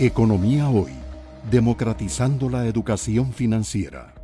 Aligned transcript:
Economía 0.00 0.68
Hoy, 0.68 0.92
democratizando 1.50 2.48
la 2.48 2.66
educación 2.66 3.32
financiera. 3.32 4.14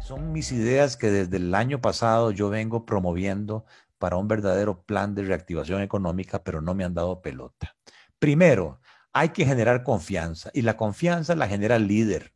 Son 0.00 0.30
mis 0.30 0.52
ideas 0.52 0.96
que 0.96 1.10
desde 1.10 1.38
el 1.38 1.52
año 1.56 1.80
pasado 1.80 2.30
yo 2.30 2.48
vengo 2.48 2.86
promoviendo 2.86 3.64
para 3.98 4.16
un 4.16 4.28
verdadero 4.28 4.82
plan 4.82 5.16
de 5.16 5.24
reactivación 5.24 5.82
económica, 5.82 6.44
pero 6.44 6.62
no 6.62 6.76
me 6.76 6.84
han 6.84 6.94
dado 6.94 7.20
pelota. 7.20 7.74
Primero, 8.20 8.80
hay 9.12 9.30
que 9.30 9.44
generar 9.44 9.82
confianza 9.82 10.52
y 10.54 10.62
la 10.62 10.76
confianza 10.76 11.34
la 11.34 11.48
genera 11.48 11.74
el 11.74 11.88
líder. 11.88 12.34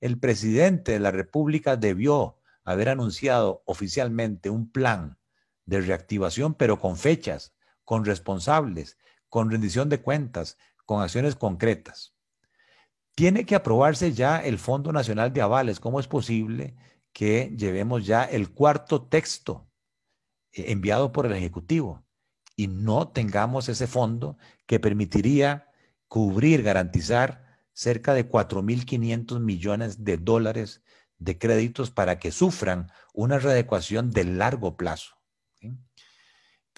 El 0.00 0.20
presidente 0.20 0.92
de 0.92 1.00
la 1.00 1.10
República 1.10 1.76
debió 1.76 2.36
haber 2.62 2.90
anunciado 2.90 3.64
oficialmente 3.66 4.50
un 4.50 4.70
plan 4.70 5.18
de 5.66 5.80
reactivación, 5.80 6.54
pero 6.54 6.78
con 6.78 6.96
fechas, 6.96 7.54
con 7.84 8.04
responsables, 8.04 8.96
con 9.28 9.50
rendición 9.50 9.88
de 9.88 10.00
cuentas, 10.00 10.56
con 10.86 11.02
acciones 11.02 11.34
concretas. 11.36 12.14
Tiene 13.14 13.44
que 13.44 13.54
aprobarse 13.54 14.12
ya 14.12 14.38
el 14.38 14.58
Fondo 14.58 14.92
Nacional 14.92 15.32
de 15.32 15.42
Avales. 15.42 15.80
¿Cómo 15.80 16.00
es 16.00 16.06
posible 16.06 16.76
que 17.12 17.54
llevemos 17.56 18.06
ya 18.06 18.24
el 18.24 18.52
cuarto 18.52 19.06
texto 19.06 19.70
eh, 20.52 20.66
enviado 20.68 21.12
por 21.12 21.26
el 21.26 21.32
Ejecutivo 21.32 22.04
y 22.54 22.68
no 22.68 23.08
tengamos 23.08 23.68
ese 23.68 23.86
fondo 23.86 24.38
que 24.66 24.80
permitiría 24.80 25.70
cubrir, 26.08 26.62
garantizar 26.62 27.44
cerca 27.72 28.14
de 28.14 28.28
4.500 28.28 29.40
millones 29.40 30.04
de 30.04 30.18
dólares 30.18 30.82
de 31.18 31.38
créditos 31.38 31.90
para 31.90 32.18
que 32.18 32.30
sufran 32.30 32.90
una 33.14 33.38
readecuación 33.38 34.10
de 34.10 34.24
largo 34.24 34.76
plazo? 34.76 35.15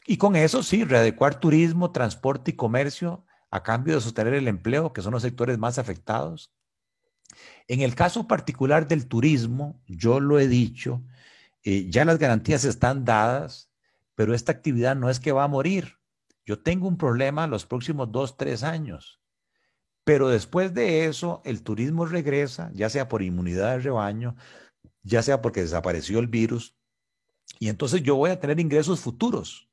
Y 0.07 0.17
con 0.17 0.37
eso 0.37 0.63
sí, 0.63 0.85
readecuar 0.85 1.39
turismo, 1.39 1.93
transporte 1.93 2.53
y 2.53 2.55
comercio 2.55 3.27
a 3.51 3.63
cambio 3.63 3.95
de 3.95 4.01
sostener 4.01 4.35
el 4.35 4.49
empleo, 4.49 4.93
que 4.93 5.03
son 5.03 5.13
los 5.13 5.23
sectores 5.23 5.59
más 5.59 5.79
afectados. 5.79 6.53
En 7.67 7.81
el 7.81 7.95
caso 7.95 8.27
particular 8.27 8.89
del 8.89 9.07
turismo, 9.07 9.83
yo 9.87 10.21
lo 10.21 10.39
he 10.39 10.49
dicho, 10.49 11.03
eh, 11.63 11.91
ya 11.91 12.05
las 12.05 12.19
garantías 12.19 12.65
están 12.65 13.05
dadas, 13.05 13.71
pero 14.15 14.35
esta 14.35 14.53
actividad 14.53 14.97
no 14.97 15.11
es 15.11 15.21
que 15.21 15.33
va 15.33 15.45
a 15.45 15.49
morir. 15.49 15.99
Yo 16.45 16.63
tengo 16.63 16.89
un 16.89 16.97
problema 16.97 17.47
los 17.47 17.67
próximos 17.67 18.11
dos, 18.11 18.37
tres 18.37 18.63
años. 18.63 19.21
Pero 20.05 20.29
después 20.29 20.73
de 20.73 21.05
eso, 21.05 21.43
el 21.45 21.63
turismo 21.63 22.07
regresa, 22.07 22.71
ya 22.73 22.89
sea 22.89 23.09
por 23.09 23.23
inmunidad 23.23 23.73
de 23.73 23.81
rebaño, 23.81 24.37
ya 25.03 25.23
sea 25.23 25.43
porque 25.43 25.61
desapareció 25.61 26.19
el 26.19 26.29
virus, 26.29 26.75
y 27.59 27.69
entonces 27.69 28.03
yo 28.03 28.17
voy 28.17 28.31
a 28.31 28.41
tener 28.41 28.61
ingresos 28.61 29.01
futuros 29.01 29.68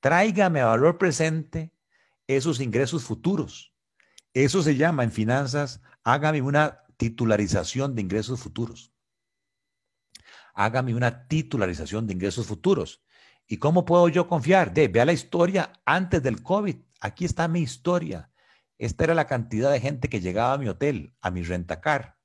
tráigame 0.00 0.60
a 0.60 0.66
valor 0.66 0.98
presente 0.98 1.72
esos 2.26 2.60
ingresos 2.60 3.04
futuros. 3.04 3.74
Eso 4.34 4.62
se 4.62 4.76
llama 4.76 5.04
en 5.04 5.12
finanzas, 5.12 5.82
hágame 6.04 6.42
una 6.42 6.84
titularización 6.96 7.94
de 7.94 8.02
ingresos 8.02 8.40
futuros. 8.40 8.92
Hágame 10.54 10.94
una 10.94 11.26
titularización 11.26 12.06
de 12.06 12.14
ingresos 12.14 12.46
futuros. 12.46 13.02
¿Y 13.46 13.56
cómo 13.56 13.84
puedo 13.84 14.08
yo 14.08 14.28
confiar? 14.28 14.72
De, 14.72 14.88
vea 14.88 15.04
la 15.04 15.12
historia 15.12 15.72
antes 15.84 16.22
del 16.22 16.42
COVID. 16.42 16.76
Aquí 17.00 17.24
está 17.24 17.48
mi 17.48 17.60
historia. 17.60 18.30
Esta 18.78 19.04
era 19.04 19.14
la 19.14 19.26
cantidad 19.26 19.72
de 19.72 19.80
gente 19.80 20.08
que 20.08 20.20
llegaba 20.20 20.54
a 20.54 20.58
mi 20.58 20.68
hotel, 20.68 21.14
a 21.20 21.30
mi 21.30 21.42
rentacar. 21.42 22.18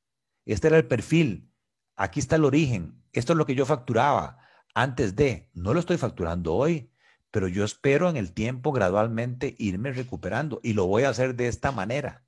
Este 0.45 0.67
era 0.67 0.77
el 0.77 0.87
perfil. 0.87 1.51
Aquí 1.95 2.19
está 2.19 2.35
el 2.35 2.45
origen. 2.45 3.03
Esto 3.11 3.33
es 3.33 3.37
lo 3.37 3.45
que 3.45 3.55
yo 3.55 3.65
facturaba 3.65 4.37
antes 4.73 5.15
de. 5.15 5.49
No 5.53 5.73
lo 5.73 5.79
estoy 5.79 5.97
facturando 5.97 6.53
hoy 6.53 6.91
pero 7.31 7.47
yo 7.47 7.63
espero 7.63 8.09
en 8.09 8.17
el 8.17 8.33
tiempo 8.33 8.71
gradualmente 8.71 9.55
irme 9.57 9.91
recuperando 9.91 10.59
y 10.63 10.73
lo 10.73 10.87
voy 10.87 11.03
a 11.03 11.09
hacer 11.09 11.35
de 11.35 11.47
esta 11.47 11.71
manera. 11.71 12.25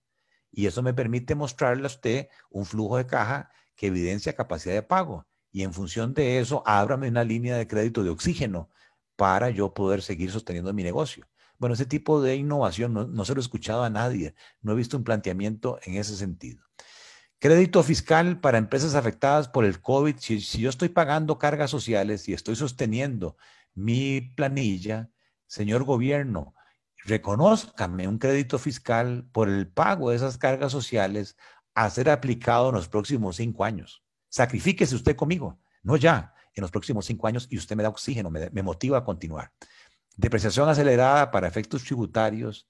Y 0.51 0.65
eso 0.65 0.81
me 0.81 0.93
permite 0.93 1.35
mostrarle 1.35 1.83
a 1.83 1.87
usted 1.87 2.29
un 2.49 2.65
flujo 2.65 2.97
de 2.97 3.05
caja 3.05 3.51
que 3.75 3.87
evidencia 3.87 4.35
capacidad 4.35 4.73
de 4.73 4.83
pago. 4.83 5.25
Y 5.51 5.63
en 5.63 5.73
función 5.73 6.13
de 6.13 6.39
eso, 6.39 6.63
ábrame 6.65 7.07
una 7.07 7.23
línea 7.23 7.55
de 7.57 7.67
crédito 7.67 8.03
de 8.03 8.09
oxígeno 8.09 8.69
para 9.15 9.49
yo 9.49 9.73
poder 9.73 10.01
seguir 10.01 10.31
sosteniendo 10.31 10.73
mi 10.73 10.83
negocio. 10.83 11.27
Bueno, 11.57 11.73
ese 11.73 11.85
tipo 11.85 12.21
de 12.21 12.35
innovación 12.35 12.93
no, 12.93 13.25
se 13.25 13.33
lo 13.33 13.39
he 13.39 13.41
escuchado 13.41 13.83
a 13.83 13.89
nadie. 13.89 14.35
No 14.61 14.73
he 14.73 14.75
visto 14.75 14.97
un 14.97 15.03
planteamiento 15.03 15.79
en 15.83 15.95
ese 15.95 16.15
sentido. 16.15 16.63
Crédito 17.39 17.81
fiscal 17.83 18.39
para 18.39 18.57
empresas 18.57 18.95
afectadas 18.95 19.47
por 19.47 19.65
el 19.65 19.81
COVID. 19.81 20.17
Si, 20.19 20.41
si 20.41 20.61
yo 20.61 20.69
estoy 20.69 20.89
pagando 20.89 21.39
cargas 21.39 21.71
sociales 21.71 22.27
y 22.29 22.33
estoy 22.33 22.55
sosteniendo 22.55 23.37
mi 23.77 24.21
planilla, 24.21 25.11
señor 25.45 25.83
gobierno, 25.83 26.55
reconózcame 27.05 28.07
un 28.07 28.17
crédito 28.17 28.57
fiscal 28.57 29.29
por 29.31 29.49
el 29.49 29.67
pago 29.67 30.09
de 30.09 30.15
esas 30.15 30.39
cargas 30.39 30.71
sociales 30.71 31.37
a 31.75 31.87
ser 31.91 32.09
aplicado 32.09 32.69
en 32.69 32.75
los 32.75 32.89
próximos 32.89 33.35
cinco 33.35 33.63
años. 33.63 34.03
Sacrifíquese 34.29 34.95
usted 34.95 35.15
conmigo, 35.15 35.59
no 35.83 35.95
ya, 35.95 36.33
en 36.55 36.63
los 36.63 36.71
próximos 36.71 37.05
cinco 37.05 37.27
años 37.27 37.47
y 37.51 37.57
usted 37.57 37.75
me 37.75 37.83
da 37.83 37.89
oxígeno, 37.89 38.31
me, 38.31 38.63
motiva 38.63 38.97
a 38.97 39.03
continuar. 39.03 39.53
Depreciación 40.15 40.67
acelerada 40.67 41.29
para 41.29 41.47
efectos 41.47 41.83
tributarios. 41.83 42.67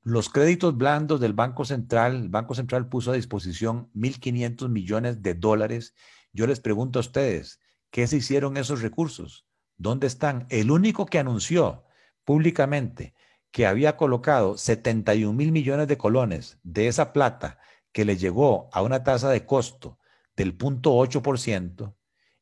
Los 0.00 0.30
créditos 0.30 0.74
blandos 0.74 1.20
del 1.20 1.34
Banco 1.34 1.66
Central, 1.66 2.16
el 2.16 2.28
Banco 2.30 2.54
Central 2.54 2.88
puso 2.88 3.10
a 3.10 3.14
disposición 3.14 3.90
1.500 3.92 4.70
millones 4.70 5.20
de 5.20 5.34
dólares. 5.34 5.94
Yo 6.32 6.46
les 6.46 6.60
pregunto 6.60 6.98
a 6.98 7.00
ustedes, 7.00 7.60
¿qué 7.90 8.06
se 8.06 8.16
hicieron 8.16 8.56
esos 8.56 8.80
recursos? 8.80 9.46
¿Dónde 9.76 10.06
están? 10.06 10.46
El 10.48 10.70
único 10.70 11.06
que 11.06 11.18
anunció 11.18 11.84
públicamente 12.24 13.14
que 13.50 13.66
había 13.66 13.96
colocado 13.96 14.56
71 14.58 15.32
mil 15.32 15.52
millones 15.52 15.88
de 15.88 15.96
colones 15.96 16.58
de 16.62 16.88
esa 16.88 17.12
plata 17.12 17.58
que 17.92 18.04
le 18.04 18.16
llegó 18.16 18.68
a 18.72 18.82
una 18.82 19.02
tasa 19.02 19.30
de 19.30 19.46
costo 19.46 19.98
del 20.36 20.56
0.8% 20.56 21.94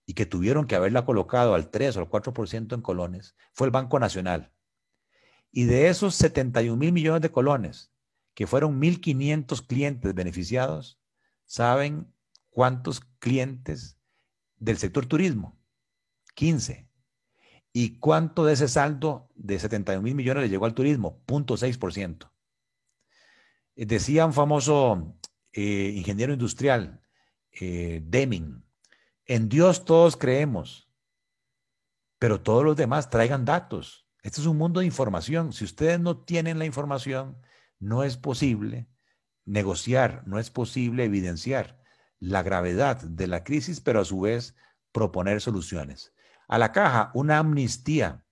y 0.07 0.15
que 0.15 0.27
tuvieron 0.27 0.67
que 0.67 0.75
haberla 0.75 1.05
colocado 1.05 1.55
al 1.55 1.71
3 1.71 1.97
o 1.97 2.01
al 2.01 2.11
4% 2.11 2.75
en 2.75 2.83
colones, 2.83 3.37
fue 3.53 3.67
el 3.67 3.71
Banco 3.71 3.99
Nacional. 3.99 4.53
Y 5.51 5.65
de 5.65 5.89
esos 5.89 6.17
71 6.17 6.77
mil 6.77 6.93
millones 6.93 7.23
de 7.23 7.31
colones, 7.31 7.93
que 8.35 8.47
fueron 8.47 8.81
1.500 8.81 9.65
clientes 9.67 10.15
beneficiados, 10.15 11.01
¿saben 11.47 12.13
cuántos 12.51 13.01
clientes 13.21 13.97
del 14.57 14.79
sector 14.79 15.07
turismo? 15.07 15.57
15. 16.35 16.89
¿Y 17.77 17.99
cuánto 17.99 18.45
de 18.45 18.53
ese 18.53 18.69
saldo 18.69 19.29
de 19.35 19.59
71 19.59 20.01
mil 20.01 20.15
millones 20.15 20.45
le 20.45 20.49
llegó 20.49 20.65
al 20.65 20.75
turismo? 20.75 21.21
0.6%. 21.27 22.31
Eh, 23.75 23.85
decía 23.85 24.25
un 24.25 24.33
famoso 24.33 25.19
eh, 25.53 25.93
ingeniero 25.97 26.33
industrial, 26.33 27.03
eh, 27.51 28.01
Deming, 28.05 28.65
en 29.27 29.49
Dios 29.49 29.85
todos 29.85 30.17
creemos, 30.17 30.89
pero 32.21 32.41
todos 32.41 32.63
los 32.63 32.77
demás 32.77 33.11
traigan 33.11 33.45
datos. 33.45 34.09
Este 34.23 34.41
es 34.41 34.47
un 34.47 34.57
mundo 34.57 34.79
de 34.79 34.87
información. 34.87 35.53
Si 35.53 35.65
ustedes 35.65 35.99
no 35.99 36.19
tienen 36.19 36.61
la 36.61 36.67
información, 36.67 37.37
no 37.81 38.05
es 38.05 38.17
posible 38.17 38.89
negociar, 39.45 40.23
no 40.27 40.39
es 40.39 40.49
posible 40.49 41.05
evidenciar 41.05 41.83
la 42.21 42.45
gravedad 42.45 43.03
de 43.03 43.27
la 43.27 43.43
crisis, 43.43 43.81
pero 43.81 44.01
a 44.01 44.05
su 44.05 44.21
vez 44.21 44.55
proponer 44.93 45.41
soluciones. 45.41 46.14
A 46.49 46.59
la 46.59 46.73
caja, 46.73 47.11
una 47.15 47.39
amnistía. 47.39 48.25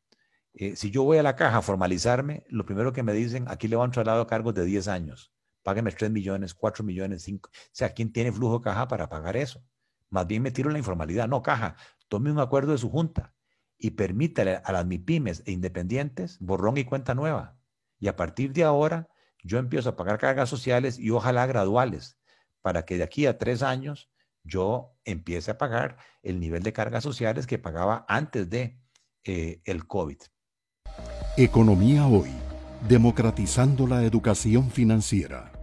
Eh, 0.55 0.77
si 0.77 0.91
yo 0.91 1.03
voy 1.05 1.19
a 1.19 1.23
la 1.23 1.37
caja 1.37 1.59
a 1.59 1.63
formalizarme, 1.63 2.45
lo 2.49 2.67
primero 2.67 2.93
que 2.93 3.03
me 3.03 3.13
dicen, 3.13 3.47
aquí 3.49 3.69
le 3.69 3.77
van 3.77 3.93
a 3.97 4.27
cargos 4.27 4.55
de 4.55 4.65
10 4.65 4.89
años. 4.89 5.33
Págueme 5.63 5.93
3 5.93 6.11
millones, 6.11 6.55
4 6.55 6.85
millones, 6.85 7.23
5. 7.23 7.51
O 7.53 7.53
sea, 7.73 7.95
¿quién 7.95 8.13
tiene 8.13 8.33
flujo 8.33 8.59
de 8.59 8.65
caja 8.65 8.89
para 8.89 9.09
pagar 9.09 9.37
eso? 9.37 9.65
Más 10.11 10.27
bien 10.27 10.43
me 10.43 10.51
tiro 10.51 10.71
la 10.71 10.79
informalidad. 10.79 11.29
No, 11.29 11.43
caja, 11.43 11.77
tome 12.09 12.31
un 12.31 12.39
acuerdo 12.39 12.73
de 12.73 12.79
su 12.79 12.91
junta 12.91 13.35
y 13.79 13.93
permítale 13.93 14.61
a 14.63 14.73
las 14.73 14.87
MIPIMES 14.87 15.43
e 15.47 15.53
independientes 15.53 16.39
borrón 16.41 16.77
y 16.77 16.85
cuenta 16.85 17.15
nueva. 17.15 17.57
Y 17.99 18.09
a 18.09 18.17
partir 18.17 18.53
de 18.53 18.65
ahora, 18.65 19.09
yo 19.43 19.59
empiezo 19.59 19.89
a 19.89 19.97
pagar 19.97 20.19
cargas 20.19 20.49
sociales 20.49 20.99
y 20.99 21.11
ojalá 21.11 21.47
graduales, 21.47 22.19
para 22.61 22.85
que 22.85 22.97
de 22.97 23.05
aquí 23.05 23.27
a 23.27 23.39
tres 23.39 23.63
años 23.63 24.11
yo 24.45 24.97
empiece 25.05 25.51
a 25.51 25.59
pagar 25.59 25.97
el 26.23 26.41
nivel 26.41 26.63
de 26.63 26.73
cargas 26.73 27.05
sociales 27.05 27.47
que 27.47 27.59
pagaba 27.59 28.05
antes 28.09 28.49
de 28.51 28.81
eh, 29.25 29.61
el 29.65 29.87
COVID. 29.87 30.19
Economía 31.37 32.07
hoy, 32.07 32.31
democratizando 32.89 33.87
la 33.87 34.05
educación 34.05 34.71
financiera. 34.71 35.62